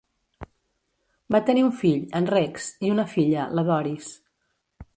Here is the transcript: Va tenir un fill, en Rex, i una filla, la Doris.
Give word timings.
Va 1.35 1.41
tenir 1.49 1.65
un 1.65 1.75
fill, 1.81 2.01
en 2.21 2.29
Rex, 2.31 2.71
i 2.87 2.91
una 2.97 3.07
filla, 3.15 3.47
la 3.59 3.69
Doris. 3.69 4.09